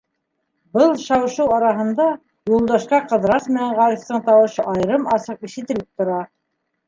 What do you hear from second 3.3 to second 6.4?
менән Ғарифтың тауышы айырым-асыҡ ишетелеп тора.